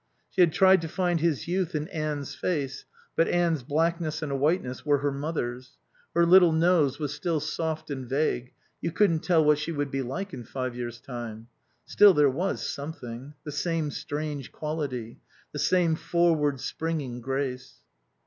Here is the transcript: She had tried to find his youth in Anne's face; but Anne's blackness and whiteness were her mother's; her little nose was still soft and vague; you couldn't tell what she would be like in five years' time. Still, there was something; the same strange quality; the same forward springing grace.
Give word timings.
She 0.31 0.41
had 0.41 0.51
tried 0.51 0.81
to 0.81 0.87
find 0.87 1.19
his 1.19 1.47
youth 1.47 1.75
in 1.75 1.87
Anne's 1.89 2.33
face; 2.33 2.85
but 3.15 3.27
Anne's 3.27 3.61
blackness 3.61 4.23
and 4.23 4.39
whiteness 4.39 4.83
were 4.83 4.97
her 4.97 5.11
mother's; 5.11 5.77
her 6.15 6.25
little 6.25 6.51
nose 6.53 6.97
was 6.97 7.13
still 7.13 7.39
soft 7.39 7.91
and 7.91 8.09
vague; 8.09 8.51
you 8.81 8.91
couldn't 8.91 9.19
tell 9.19 9.45
what 9.45 9.59
she 9.59 9.71
would 9.71 9.91
be 9.91 10.01
like 10.01 10.33
in 10.33 10.43
five 10.43 10.75
years' 10.75 10.99
time. 11.01 11.49
Still, 11.85 12.15
there 12.15 12.31
was 12.31 12.67
something; 12.67 13.35
the 13.43 13.51
same 13.51 13.91
strange 13.91 14.51
quality; 14.51 15.19
the 15.51 15.59
same 15.59 15.93
forward 15.93 16.59
springing 16.59 17.21
grace. 17.21 17.77